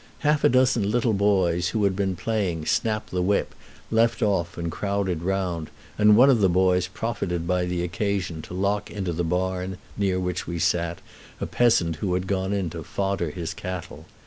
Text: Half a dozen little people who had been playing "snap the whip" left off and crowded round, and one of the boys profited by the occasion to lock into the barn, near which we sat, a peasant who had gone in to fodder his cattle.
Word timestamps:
Half 0.21 0.43
a 0.43 0.49
dozen 0.49 0.89
little 0.89 1.11
people 1.13 1.47
who 1.51 1.83
had 1.83 1.95
been 1.95 2.15
playing 2.15 2.65
"snap 2.65 3.11
the 3.11 3.21
whip" 3.21 3.53
left 3.91 4.23
off 4.23 4.57
and 4.57 4.71
crowded 4.71 5.21
round, 5.21 5.69
and 5.95 6.17
one 6.17 6.27
of 6.31 6.39
the 6.41 6.49
boys 6.49 6.87
profited 6.87 7.45
by 7.45 7.65
the 7.65 7.83
occasion 7.83 8.41
to 8.41 8.55
lock 8.55 8.89
into 8.89 9.13
the 9.13 9.23
barn, 9.23 9.77
near 9.95 10.19
which 10.19 10.47
we 10.47 10.57
sat, 10.57 10.97
a 11.39 11.45
peasant 11.45 11.97
who 11.97 12.15
had 12.15 12.25
gone 12.25 12.51
in 12.51 12.71
to 12.71 12.81
fodder 12.83 13.29
his 13.29 13.53
cattle. 13.53 14.07